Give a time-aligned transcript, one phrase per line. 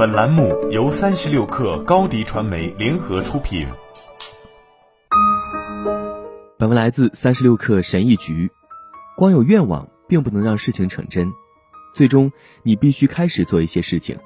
[0.00, 3.68] 本栏目由三十六氪高低传媒联合出品。
[6.58, 8.50] 本文来自三十六氪神译局。
[9.14, 11.30] 光有愿望并不能让事情成真，
[11.94, 12.32] 最终
[12.62, 14.18] 你必须开始做一些事情。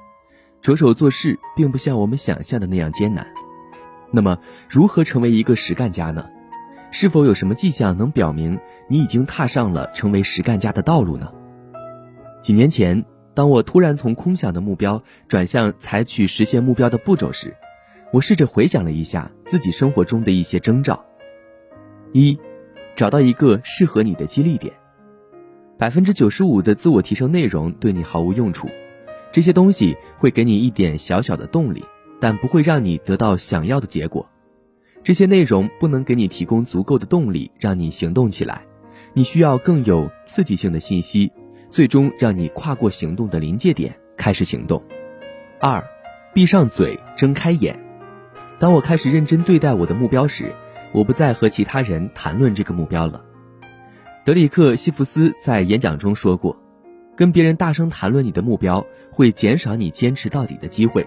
[0.61, 3.27] 着手做事并不像我们想象的那样艰难。
[4.13, 4.37] 那么，
[4.69, 6.25] 如何成为一个实干家呢？
[6.91, 8.57] 是否有什么迹象能表明
[8.87, 11.33] 你已经踏上了成为实干家的道路呢？
[12.41, 13.03] 几年前，
[13.35, 17.53] 当我突然从空想的目标转向采取实现目标的步骤时，
[18.11, 21.05] 我试着回想了一下自己生活中的一些征兆：
[22.13, 22.39] 一，
[22.95, 24.73] 找到一个适合你的激励点。
[25.77, 28.69] 百分之九十五的自我提升内容对你毫无用处，
[29.33, 31.83] 这些东西会给你一点小小的动力，
[32.21, 34.25] 但不会让你得到想要的结果。
[35.03, 38.61] 这些内容不能给你提供足够的动力，让你行动起来。
[39.13, 41.31] 你需要更有刺激性的信息，
[41.75, 44.81] 最终让你跨过行动的临界点，开始行动。
[45.59, 45.83] 二，
[46.33, 47.77] 闭上嘴，睁开眼。
[48.59, 50.55] 当我开始认真对待我的目标时，
[50.93, 53.25] 我不再和其他人谈论这个目标了。
[54.23, 56.57] 德里克·西弗斯在演讲中说过
[57.13, 61.05] ：“跟别人大声谈论你的目标，会减少你坚持到底的机会。”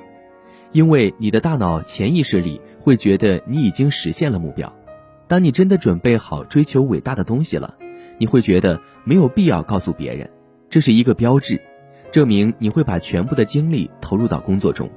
[0.72, 4.70] 因为你的大脑潜意识里会觉得你已经实现了目标，
[5.28, 7.74] 当你真的准备好追求伟大的东西了，
[8.18, 10.28] 你会觉得没有必要告诉别人，
[10.68, 11.60] 这是一个标志，
[12.12, 14.90] 证明你会把全部的精力投入到工作中。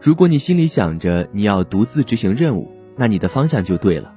[0.00, 4.14] 如果你心里想着你要独自执行任务，那你的方向就对了。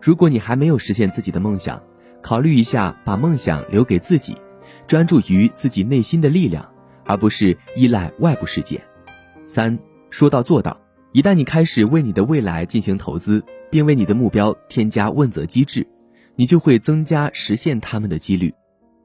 [0.00, 1.82] 如果你还没有实现自己的梦想，
[2.20, 4.36] 考虑一下把梦想留给自己，
[4.86, 6.68] 专注于自己内心的力量，
[7.04, 8.80] 而不是依赖外部世界。
[9.44, 9.78] 三
[10.10, 10.76] 说到做到，
[11.12, 15.86] 一旦你开始为你的未来进行投资，并为你的目标添加问责机制，
[16.34, 18.52] 你就会增加实现他们的几率。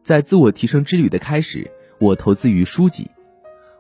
[0.04, 3.10] 在自我提升之旅的开始，我投资于书籍，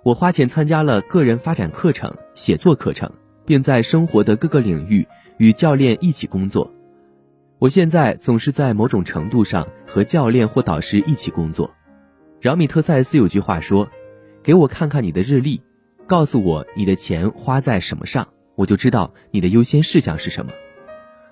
[0.03, 3.11] 我花钱参加了个人发展课程、写作课程，
[3.45, 6.71] 并在生活的各个领域与教练一起工作。
[7.57, 11.69] 我现在总是在某种程度上和教练或导师一起工作。
[12.39, 13.87] 饶米特塞斯有句话说
[14.41, 15.61] ：“给我看看你的日历。”
[16.07, 20.51] 告诉我你的钱花在什么上，我就知道你的优先事项是什么。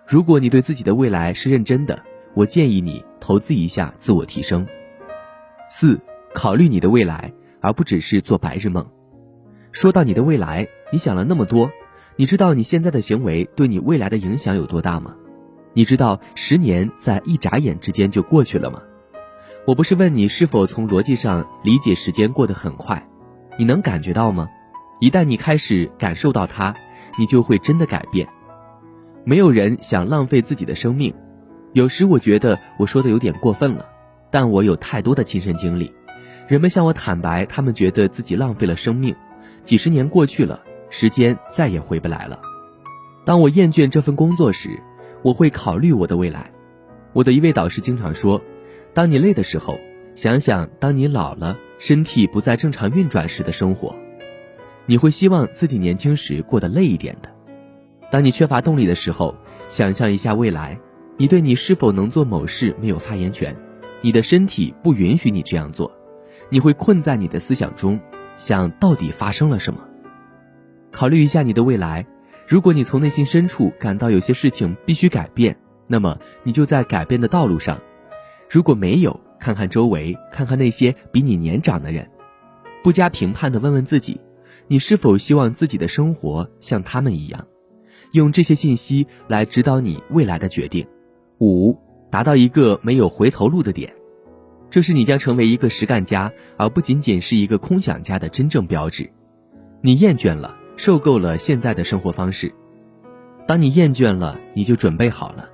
[0.07, 2.01] 如果你对自己的未来是认真的，
[2.33, 4.65] 我建议你投资一下自我提升。
[5.69, 5.99] 四，
[6.33, 7.31] 考虑你的未来，
[7.61, 8.85] 而不只是做白日梦。
[9.71, 11.71] 说到你的未来，你想了那么多，
[12.15, 15.15] 你知道你现在的行为对你未来的影响有多大吗？
[15.73, 18.81] 你知道十年在一眨眼之间就过去了吗？
[19.67, 23.07] 我不是问你是否从逻辑上理解时间过得很快，
[23.59, 24.47] 你能感觉到吗？
[24.99, 26.73] 一旦你开始感受到它，
[27.19, 28.27] 你就会真的改变。
[29.23, 31.13] 没有人想浪费自己的生命。
[31.73, 33.85] 有时我觉得我说的有点过分了，
[34.31, 35.93] 但我有太多的亲身经历。
[36.47, 39.15] 人们向我坦白，他们觉得自己浪费了生命。
[39.63, 42.39] 几十年过去了，时间再也回不来了。
[43.25, 44.79] 当我厌倦这份工作时，
[45.21, 46.51] 我会考虑我的未来。
[47.13, 48.41] 我的一位导师经常说
[48.93, 49.77] ：“当你累的时候，
[50.15, 53.95] 想想当你老了，身体不再正常运转时的生活。”
[54.87, 57.29] 你会希望自己年轻时过得累一点的。
[58.11, 59.35] 当你缺乏动力的时候，
[59.69, 60.79] 想象一下未来，
[61.17, 63.55] 你对你是否能做某事没有发言权，
[64.01, 65.91] 你的身体不允许你这样做，
[66.49, 67.99] 你会困在你的思想中，
[68.37, 69.79] 想到底发生了什么。
[70.91, 72.05] 考虑一下你的未来，
[72.47, 75.55] 如果你从内心深处感到有些事情必须改变，
[75.87, 77.77] 那么你就在改变的道路上；
[78.49, 82.09] 如果没有，看看周围，看看那些比你年长的人，
[82.83, 84.19] 不加评判的问问自己。
[84.67, 87.47] 你是否希望自己的生活像他们一样？
[88.13, 90.87] 用这些信息来指导你未来的决定。
[91.39, 91.75] 五，
[92.09, 93.93] 达到一个没有回头路的点，
[94.69, 99.09] 这是你将成为一个实干家，而不仅仅是一个空想家的真正标志。
[99.81, 102.53] 你厌倦了，受够了现在的生活方式。
[103.47, 105.49] 当你厌倦了，你就准备好了。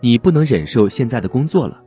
[0.00, 1.82] 你不能忍受现在的工作了，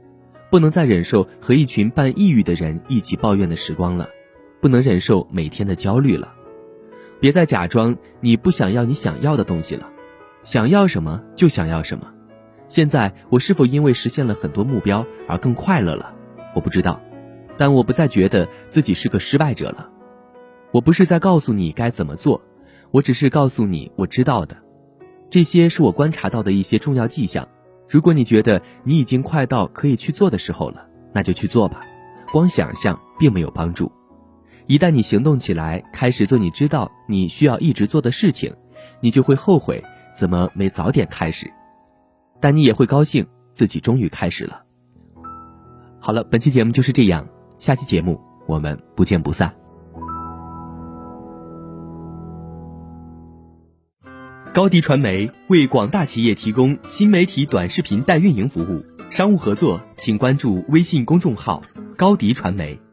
[0.49, 4.09] 不能再忍受和一群半抑郁的人一起抱怨的时光了，
[4.59, 6.33] 不能忍受每天的焦虑了。
[7.19, 9.89] 别再假装你不想要你想要的东西了，
[10.43, 12.11] 想要什么就想要什么。
[12.67, 16.13] 现在我是否因为实现了很多目标而更快乐了？
[16.53, 16.99] 我不知道，
[17.57, 19.89] 但我不再觉得自己是个失败者了。
[20.71, 22.41] 我不是在告诉你该怎么做，
[22.91, 24.57] 我只是告诉你我知道的。
[25.29, 27.47] 这些是我观察到的一些重要迹象。
[27.87, 31.81] 如果你觉得你已经快到可以去做的时候了，那就去做吧。
[32.33, 33.89] 光想象并没有帮助。
[34.65, 38.53] 一旦你行动起来，开始做你知道你需要一直做的事情，
[38.99, 39.81] 你就会后悔
[40.17, 41.49] 怎么没早点开始，
[42.39, 44.63] 但你也会高兴自己终于开始了。
[45.99, 47.27] 好了本期节目就是这样
[47.59, 49.53] 下期节目我们不见不散。
[54.53, 61.61] 高迪传媒为广大企业提供新媒体短视频代运营服务商务合作请关注微信公众号
[61.95, 62.86] 高迪传媒。